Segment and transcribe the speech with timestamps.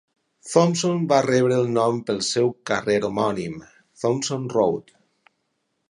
[0.51, 3.63] Thomson va rebre el nom pel seu carrer homònim,
[4.05, 4.97] Thomson Road.